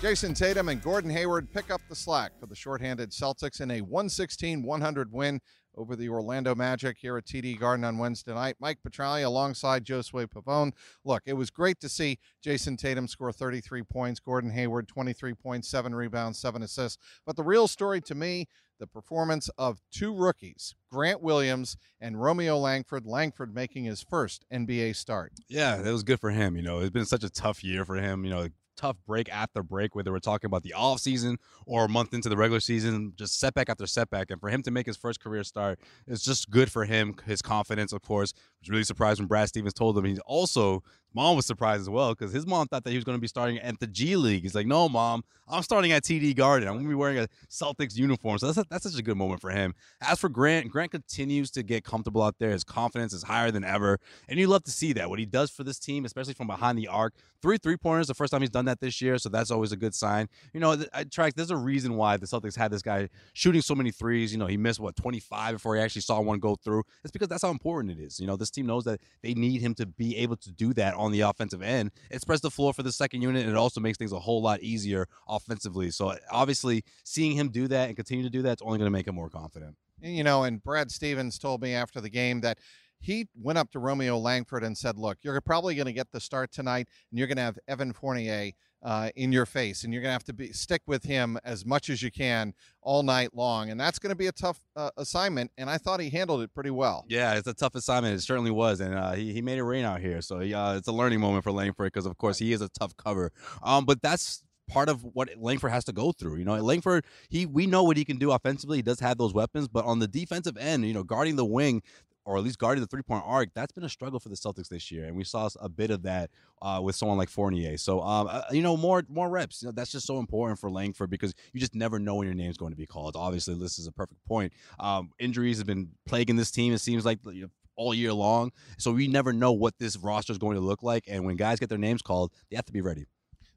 [0.00, 3.80] Jayson Tatum and Gordon Hayward pick up the slack for the shorthanded Celtics in a
[3.80, 5.40] 116 100 win
[5.76, 8.54] over the Orlando Magic here at TD Garden on Wednesday night.
[8.60, 10.70] Mike Petraglia alongside Josue Pavone.
[11.04, 15.68] Look, it was great to see Jayson Tatum score 33 points, Gordon Hayward 23 points,
[15.68, 16.98] seven rebounds, seven assists.
[17.26, 18.46] But the real story to me,
[18.78, 23.04] the performance of two rookies, Grant Williams and Romeo Langford.
[23.04, 25.32] Langford making his first NBA start.
[25.48, 26.54] Yeah, that was good for him.
[26.54, 28.24] You know, it's been such a tough year for him.
[28.24, 28.48] You know,
[28.78, 32.28] tough break after break, whether we're talking about the off season or a month into
[32.28, 34.30] the regular season, just setback after setback.
[34.30, 37.14] And for him to make his first career start, it's just good for him.
[37.26, 40.04] His confidence, of course, was really surprised when Brad Stevens told him.
[40.04, 40.82] He's also
[41.14, 43.28] mom was surprised as well because his mom thought that he was going to be
[43.28, 44.42] starting at the G League.
[44.42, 46.68] He's like, "No, mom, I'm starting at TD Garden.
[46.68, 49.16] I'm going to be wearing a Celtics uniform." So that's a, that's such a good
[49.16, 49.74] moment for him.
[50.00, 52.50] As for Grant, Grant continues to get comfortable out there.
[52.50, 55.50] His confidence is higher than ever, and you love to see that what he does
[55.50, 57.14] for this team, especially from behind the arc.
[57.40, 59.76] Three three pointers, the first time he's done that this year, so that's always a
[59.76, 60.28] good sign.
[60.52, 61.34] You know, I track.
[61.34, 64.32] There's a reason why the Celtics had this guy shooting so many threes.
[64.32, 66.82] You know, he missed what 25 before he actually saw one go through.
[67.04, 68.18] It's because that's how important it is.
[68.20, 70.94] You know, this team knows that they need him to be able to do that
[70.94, 71.90] on the offensive end.
[72.10, 74.42] It spreads the floor for the second unit, and it also makes things a whole
[74.42, 75.90] lot easier offensively.
[75.90, 78.96] So obviously, seeing him do that and continue to do that, it's only going to
[78.96, 79.76] make him more confident.
[80.00, 82.58] You know, and Brad Stevens told me after the game that
[83.00, 86.20] he went up to Romeo Langford and said, "Look, you're probably going to get the
[86.20, 90.02] start tonight, and you're going to have Evan Fournier uh, in your face, and you're
[90.02, 93.34] going to have to be stick with him as much as you can all night
[93.34, 96.42] long, and that's going to be a tough uh, assignment." And I thought he handled
[96.42, 97.04] it pretty well.
[97.08, 98.16] Yeah, it's a tough assignment.
[98.16, 100.20] It certainly was, and uh, he he made it rain out here.
[100.20, 103.32] So it's a learning moment for Langford because, of course, he is a tough cover.
[103.62, 106.36] Um, but that's part of what Langford has to go through.
[106.36, 108.78] You know, Langford, he we know what he can do offensively.
[108.78, 111.82] He does have those weapons, but on the defensive end, you know, guarding the wing
[112.28, 114.68] or at least guarding the three point arc, that's been a struggle for the Celtics
[114.68, 116.30] this year, and we saw a bit of that
[116.60, 117.78] uh, with someone like Fournier.
[117.78, 119.62] So, um, uh, you know, more more reps.
[119.62, 122.34] You know, that's just so important for Langford because you just never know when your
[122.34, 123.16] name's going to be called.
[123.16, 124.52] Obviously, this is a perfect point.
[124.78, 126.74] Um, injuries have been plaguing this team.
[126.74, 127.18] It seems like.
[127.24, 128.50] You know, all year long.
[128.76, 131.04] So we never know what this roster is going to look like.
[131.06, 133.06] And when guys get their names called, they have to be ready.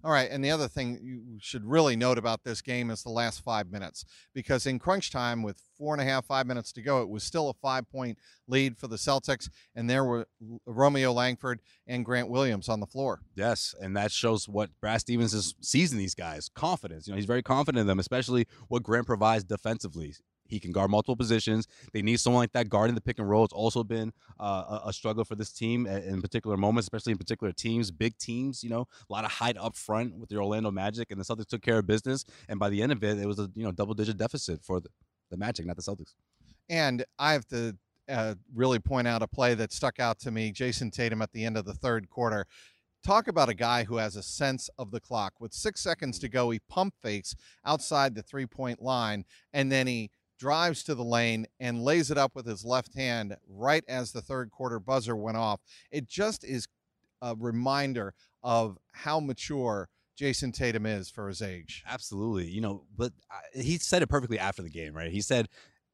[0.03, 3.09] All right, and the other thing you should really note about this game is the
[3.09, 4.03] last five minutes,
[4.33, 7.23] because in crunch time, with four and a half, five minutes to go, it was
[7.23, 8.17] still a five-point
[8.47, 10.27] lead for the Celtics, and there were
[10.65, 13.21] Romeo Langford and Grant Williams on the floor.
[13.35, 17.05] Yes, and that shows what Brad Stevens is seizing these guys confidence.
[17.05, 20.15] You know, he's very confident in them, especially what Grant provides defensively.
[20.51, 21.67] He can guard multiple positions.
[21.93, 23.45] They need someone like that guarding the pick and roll.
[23.45, 27.53] It's also been uh, a, struggle for this team in particular moments, especially in particular
[27.53, 28.63] teams, big teams.
[28.63, 31.47] You know, a lot of height up front with the Orlando Magic, and the Celtics
[31.47, 32.25] took care of business.
[32.49, 34.79] And by the end of it, it was a you know double digit deficit for
[34.79, 34.89] the,
[35.29, 36.13] the Magic, not the Celtics.
[36.69, 37.77] And I have to
[38.09, 40.51] uh, really point out a play that stuck out to me.
[40.51, 42.45] Jayson Tatum at the end of the third quarter.
[43.03, 45.33] Talk about a guy who has a sense of the clock.
[45.39, 47.35] With six seconds to go, he pump fakes
[47.65, 52.17] outside the three point line, and then he drives to the lane and lays it
[52.17, 55.61] up with his left hand right as the third quarter buzzer went off.
[55.91, 56.67] It just is
[57.21, 59.87] a reminder of how mature
[60.19, 61.83] Jayson Tatum is for his age.
[61.87, 62.47] Absolutely.
[62.47, 65.11] You know, but uh, he said it perfectly after the game, right?
[65.11, 65.47] He said,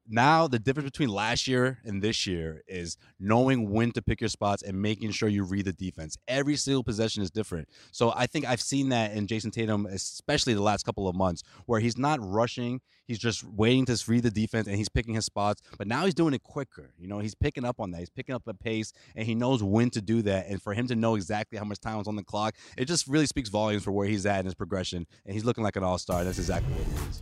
[0.09, 4.29] now the difference between last year and this year is knowing when to pick your
[4.29, 6.17] spots and making sure you read the defense.
[6.27, 7.67] Every single possession is different.
[7.91, 11.43] So I think I've seen that in Jayson Tatum, especially the last couple of months,
[11.65, 12.81] where he's not rushing.
[13.05, 15.61] He's just waiting to read the defense and he's picking his spots.
[15.77, 16.91] But now he's doing it quicker.
[16.97, 17.99] You know, he's picking up on that.
[17.99, 20.47] He's picking up the pace and he knows when to do that.
[20.47, 23.07] And for him to know exactly how much time is on the clock, it just
[23.07, 25.05] really speaks volumes for where he's at in his progression.
[25.25, 26.23] And he's looking like an all star.
[26.23, 27.21] That's exactly what he is.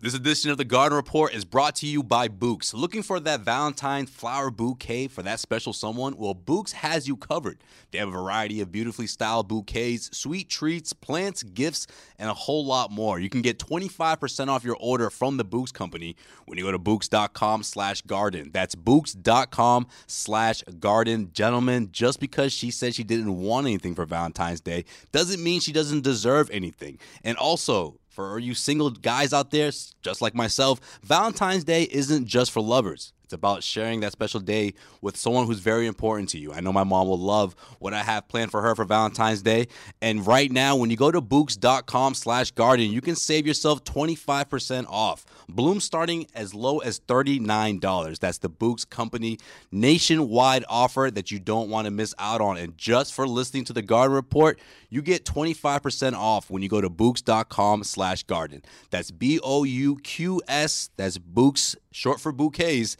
[0.00, 2.72] This edition of the Garden Report is brought to you by Bouqs.
[2.72, 6.16] Looking for that Valentine's flower bouquet for that special someone?
[6.16, 7.64] Well, Bouqs has you covered.
[7.90, 12.64] They have a variety of beautifully styled bouquets, sweet treats, plants, gifts, and a whole
[12.64, 13.18] lot more.
[13.18, 16.14] You can get 25% off your order from the Bouqs Company
[16.46, 18.50] when you go to Bouqs.com slash garden.
[18.52, 21.30] That's Bouqs.com slash garden.
[21.32, 25.72] Gentlemen, just because she said she didn't want anything for Valentine's Day doesn't mean she
[25.72, 27.00] doesn't deserve anything.
[27.24, 29.70] And also, for you single guys out there,
[30.02, 33.12] just like myself, Valentine's Day isn't just for lovers.
[33.28, 34.72] It's about sharing that special day
[35.02, 36.50] with someone who's very important to you.
[36.50, 39.68] I know my mom will love what I have planned for her for Valentine's Day.
[40.00, 44.86] And right now, when you go to Bouqs.com slash garden, you can save yourself 25%
[44.88, 45.26] off.
[45.46, 48.18] Bloom starting as low as $39.
[48.18, 49.38] That's the Bouqs Company
[49.70, 52.56] nationwide offer that you don't want to miss out on.
[52.56, 54.58] And just for listening to the Garden Report,
[54.88, 58.62] you get 25% off when you go to Bouqs.com slash garden.
[58.88, 60.90] That's B-O-U-Q-S.
[60.96, 62.96] That's Bouqs, short for bouquets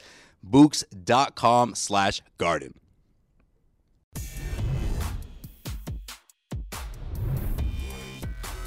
[0.47, 2.75] bouqs.com slash garden.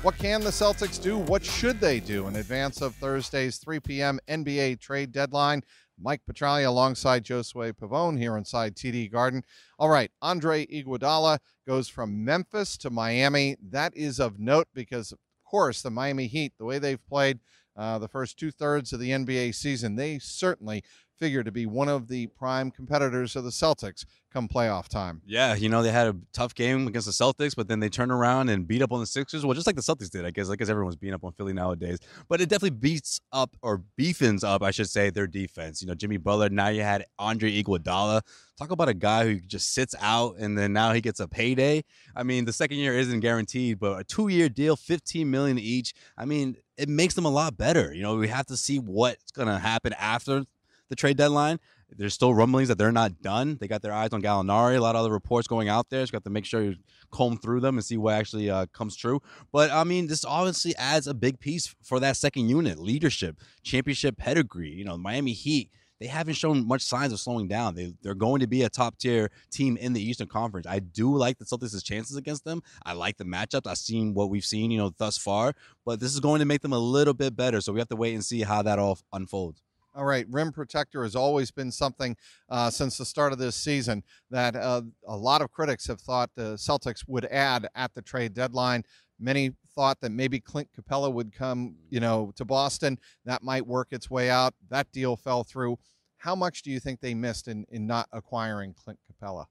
[0.01, 1.19] What can the Celtics do?
[1.19, 4.19] What should they do in advance of Thursday's 3 p.m.
[4.27, 5.62] NBA trade deadline?
[6.01, 9.44] Mike Petraglia alongside Josue Pavone here inside TD Garden.
[9.77, 11.38] All right, Andre Iguodala
[11.68, 13.57] goes from Memphis to Miami.
[13.62, 17.39] That is of note because, of course, the Miami Heat, the way they've played
[17.77, 20.83] uh, the first two thirds of the NBA season, they certainly
[21.21, 25.21] figure to be one of the prime competitors of the Celtics come playoff time.
[25.23, 28.12] Yeah, you know, they had a tough game against the Celtics, but then they turned
[28.12, 29.45] around and beat up on the Sixers.
[29.45, 30.50] Well, just like the Celtics did, I guess.
[30.50, 32.00] I guess everyone's beating up on Philly nowadays.
[32.27, 35.79] But it definitely beats up or beefens up, I should say, their defense.
[35.79, 38.21] You know, Jimmy Butler, now you had Andre Iguodala.
[38.57, 41.83] Talk about a guy who just sits out and then now he gets a payday.
[42.15, 45.94] I mean, the second year isn't guaranteed, but a two-year deal, 15 million each.
[46.18, 47.94] I mean, it makes them a lot better.
[47.94, 50.45] You know, we have to see what's gonna happen after
[50.91, 51.59] the trade deadline.
[51.97, 53.57] There's still rumblings that they're not done.
[53.59, 54.77] They got their eyes on Gallinari.
[54.77, 56.01] A lot of other reports going out there.
[56.01, 56.75] You got to make sure you
[57.11, 59.21] comb through them and see what actually uh, comes true.
[59.51, 64.17] But I mean, this obviously adds a big piece for that second unit: leadership, championship
[64.17, 64.69] pedigree.
[64.69, 65.71] You know, Miami Heat.
[65.99, 67.75] They haven't shown much signs of slowing down.
[67.75, 70.65] They, they're going to be a top tier team in the Eastern Conference.
[70.65, 72.63] I do like the Celtics' chances against them.
[72.83, 73.67] I like the matchups.
[73.67, 75.53] I've seen what we've seen, you know, thus far.
[75.85, 77.61] But this is going to make them a little bit better.
[77.61, 79.61] So we have to wait and see how that all unfolds.
[79.93, 82.15] All right, rim protector has always been something
[82.47, 86.29] uh, since the start of this season that uh, a lot of critics have thought
[86.35, 88.83] the Celtics would add at the trade deadline.
[89.19, 92.99] Many thought that maybe Clint Capela would come, you know, to Boston.
[93.25, 94.53] That might work its way out.
[94.69, 95.77] That deal fell through.
[96.17, 99.45] How much do you think they missed in, in not acquiring Clint Capela?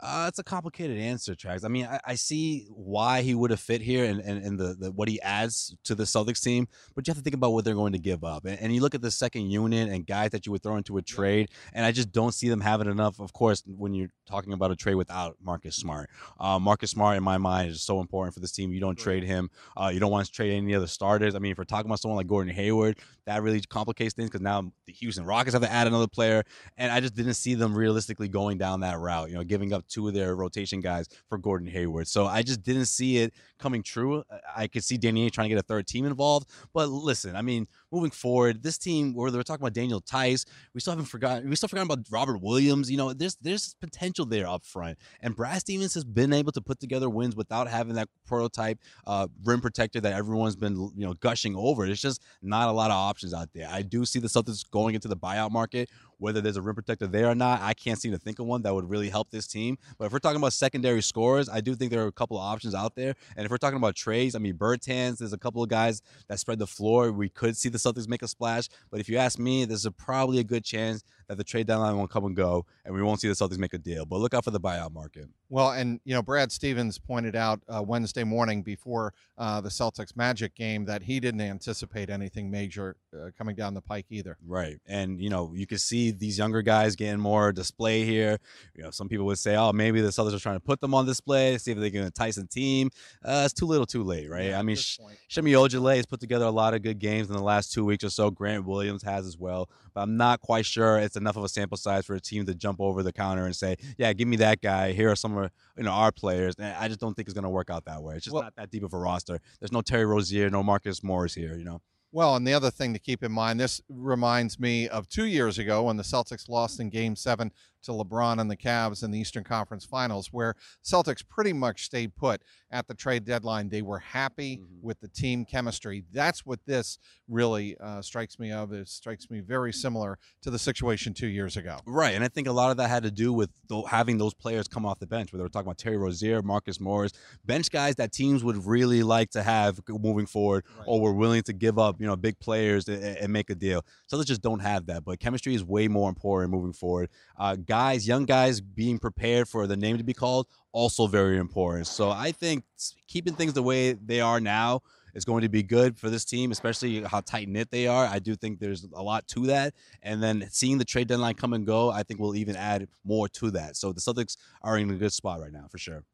[0.00, 1.64] Uh, it's a complicated answer, Trags.
[1.64, 4.76] I mean, I, I, see why he would have fit here and, and, and the,
[4.78, 7.64] the, what he adds to the Celtics team, but you have to think about what
[7.64, 8.44] they're going to give up.
[8.44, 10.98] And, and, you look at the second unit and guys that you would throw into
[10.98, 13.18] a trade, and I just don't see them having enough.
[13.18, 17.24] Of course, when you're talking about a trade without Marcus Smart, uh, Marcus Smart, in
[17.24, 18.70] my mind, is so important for this team.
[18.70, 19.50] You don't trade him.
[19.76, 21.34] Uh, you don't want to trade any other starters.
[21.34, 22.98] I mean, if we're talking about someone like Gordon Hayward,
[23.28, 26.44] that really complicates things because now the Houston Rockets have to add another player,
[26.78, 29.28] and I just didn't see them realistically going down that route.
[29.28, 32.08] You know, giving up two of their rotation guys for Gordon Hayward.
[32.08, 34.24] So I just didn't see it coming true.
[34.56, 37.68] I could see Danny trying to get a third team involved, but listen, I mean,
[37.90, 40.44] moving forward, this team where they're talking about Daniel Theis,
[40.74, 41.48] we still haven't forgotten.
[41.48, 42.90] We still forgotten about Robert Williams.
[42.90, 46.60] You know, there's there's potential there up front, and Brad Stevens has been able to
[46.60, 51.14] put together wins without having that prototype uh, rim protector that everyone's been you know
[51.14, 51.86] gushing over.
[51.86, 53.68] There's just not a lot of options out there.
[53.70, 57.06] I do see the Celtics going into the buyout market whether there's a rim protector
[57.06, 59.46] there or not, I can't seem to think of one that would really help this
[59.46, 59.78] team.
[59.98, 62.42] But if we're talking about secondary scores, I do think there are a couple of
[62.42, 63.14] options out there.
[63.36, 66.38] And if we're talking about trades, I mean, Bertans, there's a couple of guys that
[66.38, 67.12] spread the floor.
[67.12, 68.68] We could see the Celtics make a splash.
[68.90, 71.96] But if you ask me, there's a, probably a good chance that the trade deadline
[71.96, 74.06] won't come and go, and we won't see the Celtics make a deal.
[74.06, 75.28] But look out for the buyout market.
[75.50, 80.16] Well, and you know, Brad Stevens pointed out uh, Wednesday morning before uh, the Celtics
[80.16, 84.36] Magic game that he didn't anticipate anything major uh, coming down the pike either.
[84.46, 88.38] Right, and you know, you can see these younger guys getting more display here.
[88.74, 90.94] You know, some people would say, "Oh, maybe the Celtics are trying to put them
[90.94, 92.90] on display, see if they can entice the team."
[93.24, 94.46] Uh, it's too little, too late, right?
[94.46, 94.98] Yeah, I mean, Sh-
[95.28, 98.04] Semi Ojeleye has put together a lot of good games in the last two weeks
[98.04, 98.30] or so.
[98.30, 101.76] Grant Williams has as well, but I'm not quite sure it's enough of a sample
[101.76, 104.60] size for a team to jump over the counter and say, "Yeah, give me that
[104.60, 104.92] guy.
[104.92, 107.44] Here are some of you know our players." And I just don't think it's going
[107.44, 108.16] to work out that way.
[108.16, 109.40] It's just well, not that deep of a roster.
[109.60, 111.56] There's no Terry Rozier, no Marcus Morris here.
[111.56, 111.80] You know.
[112.10, 115.58] Well, and the other thing to keep in mind, this reminds me of two years
[115.58, 119.18] ago when the Celtics lost in Game Seven to LeBron and the Cavs in the
[119.18, 120.54] Eastern Conference Finals, where
[120.84, 123.68] Celtics pretty much stayed put at the trade deadline.
[123.68, 124.82] They were happy Mhm.
[124.82, 126.04] with the team chemistry.
[126.12, 128.72] That's what this really uh, strikes me of.
[128.72, 131.78] It strikes me very similar to the situation two years ago.
[131.86, 133.50] Right, and I think a lot of that had to do with
[133.88, 135.32] having those players come off the bench.
[135.32, 137.12] Whether we're talking about Terry Rozier, Marcus Morris,
[137.44, 141.52] bench guys that teams would really like to have moving forward, or were willing to
[141.52, 143.84] give up, you know, big players and, and make a deal.
[144.06, 145.04] So they just don't have that.
[145.04, 147.08] But chemistry is way more important moving forward.
[147.36, 151.86] Uh, guys, young guys, being prepared for the name to be called, also very important.
[151.86, 152.64] So I think
[153.06, 154.80] keeping things the way they are now
[155.14, 158.06] is going to be good for this team, especially how tight knit they are.
[158.06, 159.74] I do think there's a lot to that.
[160.02, 163.28] And then seeing the trade deadline come and go, I think will even add more
[163.28, 163.76] to that.
[163.76, 166.04] So the Celtics are in a good spot right now for sure.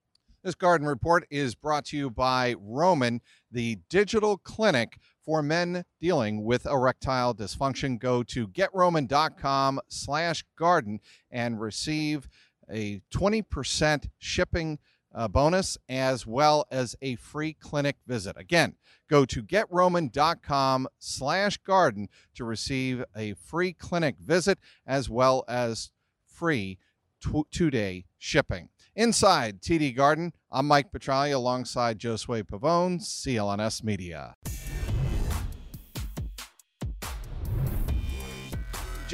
[0.42, 6.44] This Garden Report is brought to you by Roman, the digital clinic for men dealing
[6.44, 7.98] with erectile dysfunction.
[7.98, 11.00] Go to getroman.com slash garden
[11.30, 12.28] and receive
[12.70, 14.78] a 20% shipping
[15.14, 18.36] uh, bonus as well as a free clinic visit.
[18.36, 18.74] Again,
[19.08, 25.90] go to getroman.com slash garden to receive a free clinic visit as well as
[26.26, 26.78] free
[27.20, 28.68] tw- two-day shipping.
[28.96, 34.34] Inside TD Garden, I'm Mike Petraglia alongside Josue Pavone, CLNS Media.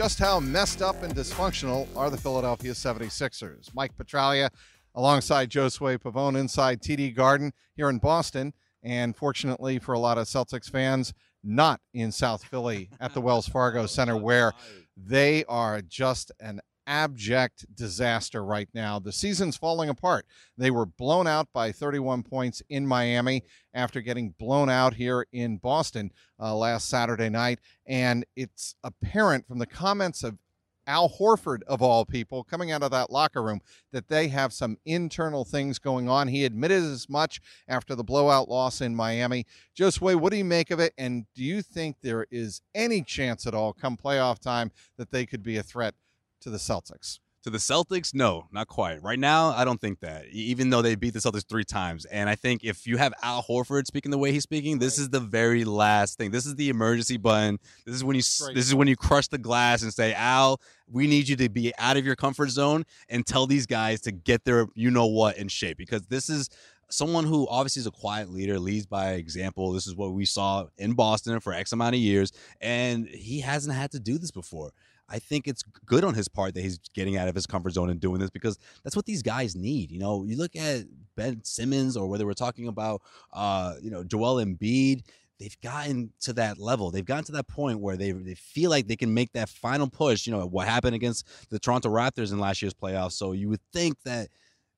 [0.00, 3.68] Just how messed up and dysfunctional are the Philadelphia 76ers?
[3.74, 4.48] Mike Petraglia
[4.94, 8.54] alongside Josue Pavone inside TD Garden here in Boston.
[8.82, 11.12] And fortunately for a lot of Celtics fans,
[11.44, 14.54] not in South Philly at the Wells Fargo Center, where
[14.96, 18.98] they are just an abject disaster right now.
[18.98, 20.26] The season's falling apart.
[20.58, 25.58] They were blown out by 31 points in Miami after getting blown out here in
[25.58, 27.60] Boston uh, last Saturday night.
[27.86, 30.36] And it's apparent from the comments of
[30.84, 33.60] Al Horford, of all people, coming out of that locker room,
[33.92, 36.26] that they have some internal things going on.
[36.26, 39.46] He admitted as much after the blowout loss in Miami.
[39.78, 40.92] Josue, what do you make of it?
[40.98, 45.26] And do you think there is any chance at all, come playoff time, that they
[45.26, 45.94] could be a threat
[46.40, 47.18] to the Celtics?
[47.44, 49.02] To the Celtics, no, not quite.
[49.02, 50.26] Right now, I don't think that.
[50.26, 53.42] Even though they beat the Celtics three times, and I think if you have Al
[53.42, 56.32] Horford speaking the way he's speaking, this is the very last thing.
[56.32, 57.58] This is the emergency button.
[57.86, 58.54] This is when you Great.
[58.54, 61.72] this is when you crush the glass and say, Al, we need you to be
[61.78, 65.38] out of your comfort zone and tell these guys to get their you know what
[65.38, 66.50] in shape because this is
[66.90, 69.72] someone who obviously is a quiet leader, leads by example.
[69.72, 73.74] This is what we saw in Boston for X amount of years, and he hasn't
[73.74, 74.72] had to do this before.
[75.10, 77.90] I think it's good on his part that he's getting out of his comfort zone
[77.90, 79.90] and doing this because that's what these guys need.
[79.90, 80.84] You know, you look at
[81.16, 83.02] Ben Simmons or whether we're talking about,
[83.32, 85.02] uh, you know, Joel Embiid.
[85.38, 86.90] They've gotten to that level.
[86.90, 89.88] They've gotten to that point where they they feel like they can make that final
[89.88, 90.26] push.
[90.26, 93.12] You know what happened against the Toronto Raptors in last year's playoffs.
[93.12, 94.28] So you would think that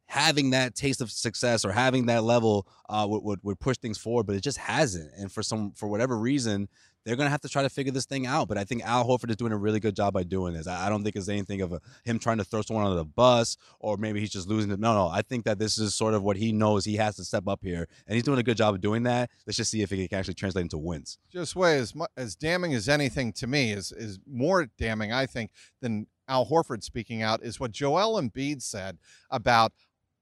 [0.07, 3.99] having that taste of success or having that level uh, would, would would push things
[3.99, 5.11] forward, but it just hasn't.
[5.17, 6.69] And for some for whatever reason,
[7.05, 8.49] they're gonna have to try to figure this thing out.
[8.49, 10.67] But I think Al Horford is doing a really good job by doing this.
[10.67, 13.05] I, I don't think it's anything of a, him trying to throw someone under the
[13.05, 14.81] bus or maybe he's just losing it.
[14.81, 15.09] No, no.
[15.09, 17.61] I think that this is sort of what he knows he has to step up
[17.63, 19.31] here, and he's doing a good job of doing that.
[19.47, 21.19] Let's just see if it can actually translate into wins.
[21.31, 25.51] Just way as as damning as anything to me is is more damning, I think,
[25.81, 28.99] than Al Horford speaking out is what Joel Embiid said
[29.31, 29.73] about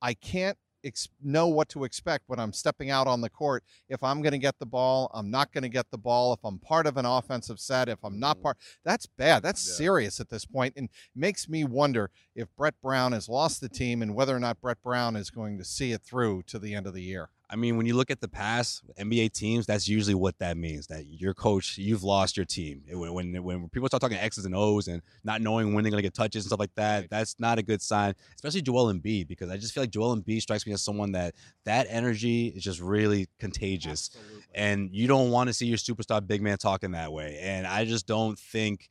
[0.02, 3.64] I can't ex- know what to expect when I'm stepping out on the court.
[3.88, 6.32] If I'm going to get the ball, I'm not going to get the ball.
[6.32, 8.44] If I'm part of an offensive set, if I'm not mm-hmm.
[8.44, 9.42] part, that's bad.
[9.42, 9.74] That's Yeah.
[9.74, 14.02] serious at this point, and makes me wonder if Brett Brown has lost the team
[14.02, 16.86] and whether or not Brett Brown is going to see it through to the end
[16.86, 17.30] of the year.
[17.52, 20.86] I mean, when you look at the past NBA teams, that's usually what that means.
[20.86, 22.82] That your coach, you've lost your team.
[22.88, 26.02] When when, when people start talking X's and O's and not knowing when they're gonna
[26.02, 28.14] get touches and stuff like that, that's not a good sign.
[28.36, 31.34] Especially Joel Embiid, because I just feel like Joel Embiid strikes me as someone that
[31.64, 34.10] that energy is just really contagious,
[34.54, 37.38] and you don't want to see your superstar big man talking that way.
[37.42, 38.88] And I just don't think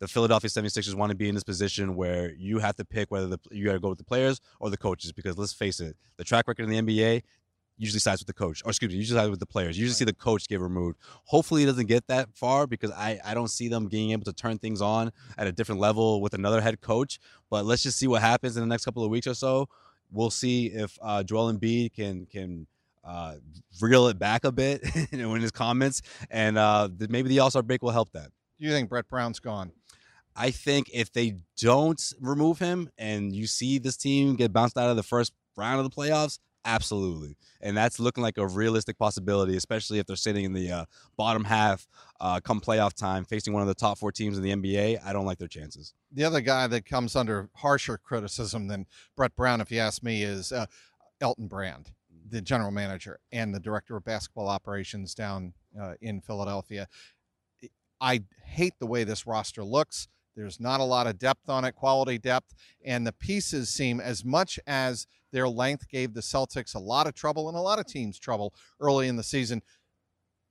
[0.00, 3.26] the Philadelphia 76ers want to be in this position where you have to pick whether
[3.26, 5.94] the, you got to go with the players or the coaches because let's face it,
[6.16, 7.22] the track record in the NBA
[7.80, 9.76] usually sides with the coach, or excuse me, usually sides with the players.
[9.76, 10.98] You usually see the coach get removed.
[11.24, 14.32] Hopefully, it doesn't get that far because I, I don't see them being able to
[14.32, 17.18] turn things on at a different level with another head coach.
[17.48, 19.68] But let's just see what happens in the next couple of weeks or so.
[20.12, 22.66] We'll see if uh, Joel Embiid can can
[23.02, 23.36] uh,
[23.80, 27.50] reel it back a bit you know, in his comments, and uh, maybe the All
[27.50, 28.30] Star break will help that.
[28.58, 29.72] Do you think Brett Brown's gone?
[30.36, 34.88] I think if they don't remove him and you see this team get bounced out
[34.88, 37.36] of the first round of the playoffs, Absolutely.
[37.62, 40.84] And that's looking like a realistic possibility, especially if they're sitting in the uh,
[41.16, 41.86] bottom half
[42.20, 44.98] uh, come playoff time, facing one of the top four teams in the NBA.
[45.04, 45.94] I don't like their chances.
[46.12, 48.86] The other guy that comes under harsher criticism than
[49.16, 50.66] Brett Brown, if you ask me, is uh,
[51.20, 51.92] Elton Brand,
[52.28, 56.88] the general manager and the director of basketball operations down uh, in Philadelphia.
[58.00, 60.08] I hate the way this roster looks.
[60.36, 64.24] There's not a lot of depth on it, quality depth, and the pieces seem as
[64.24, 67.86] much as their length gave the Celtics a lot of trouble and a lot of
[67.86, 69.62] teams trouble early in the season.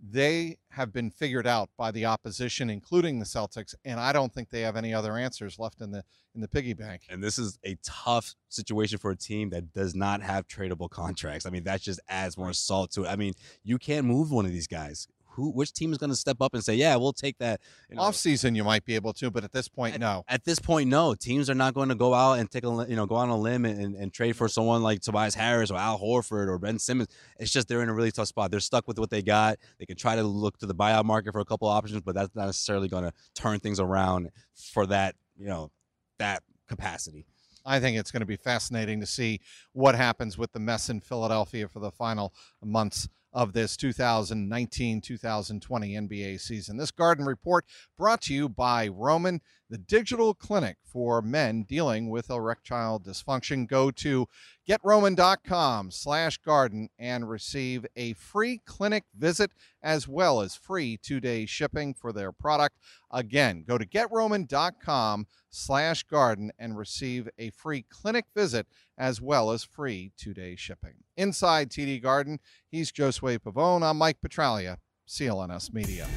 [0.02, 4.50] They have been figured out by the opposition, including the Celtics, and I don't think
[4.50, 6.04] they have any other answers left in the
[6.36, 7.02] in the piggy bank.
[7.10, 11.46] And this is a tough situation for a team that does not have tradable contracts.
[11.46, 13.08] I mean, that just adds more salt to it.
[13.10, 13.34] I mean,
[13.64, 15.08] you can't move one of these guys
[15.40, 17.96] who which team is going to step up and say, "Yeah, we'll take that." You
[17.96, 20.24] know, Off season, you might be able to, but at this point, at, no.
[20.28, 21.16] At this point, no.
[21.16, 23.38] Teams are not going to go out and take a you know go on a
[23.38, 27.10] limb and, and trade for someone like Tobias Harris or Al Horford or Ben Simmons.
[27.40, 28.52] It's just they're in a really tough spot.
[28.52, 29.58] They're stuck with what they got.
[29.80, 32.36] They can try to look to the buyout market for a couple options, but that's
[32.36, 34.30] not necessarily going to turn things around
[34.74, 35.72] for that you know
[36.20, 37.26] that capacity.
[37.66, 39.42] I think it's going to be fascinating to see
[39.74, 45.94] what happens with the mess in Philadelphia for the final months of this 2019 2020
[45.94, 46.78] NBA season.
[46.78, 47.66] This Garden Report
[47.98, 53.68] brought to you by Roman, the digital clinic for men dealing with erectile dysfunction.
[53.68, 54.28] Go to
[54.68, 61.94] getroman.com slash garden and receive a free clinic visit as well as free two-day shipping
[61.94, 62.78] for their product.
[63.12, 69.64] Again, go to getroman.com slash garden and receive a free clinic visit as well as
[69.64, 70.96] free two-day shipping.
[71.16, 73.84] Inside TD Garden, he's Josue Pavone.
[73.84, 76.08] I'm Mike Petraglia, CLNS Media.